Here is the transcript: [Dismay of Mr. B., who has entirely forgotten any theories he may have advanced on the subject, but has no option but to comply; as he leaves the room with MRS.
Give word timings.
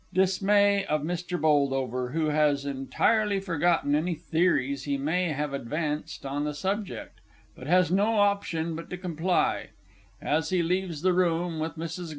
[Dismay 0.15 0.83
of 0.85 1.03
Mr. 1.03 1.37
B., 1.39 2.13
who 2.13 2.29
has 2.29 2.65
entirely 2.65 3.39
forgotten 3.39 3.93
any 3.93 4.15
theories 4.15 4.85
he 4.85 4.97
may 4.97 5.27
have 5.27 5.53
advanced 5.53 6.25
on 6.25 6.43
the 6.43 6.55
subject, 6.55 7.21
but 7.55 7.67
has 7.67 7.91
no 7.91 8.17
option 8.17 8.75
but 8.75 8.89
to 8.89 8.97
comply; 8.97 9.67
as 10.19 10.49
he 10.49 10.63
leaves 10.63 11.03
the 11.03 11.13
room 11.13 11.59
with 11.59 11.75
MRS. 11.75 12.09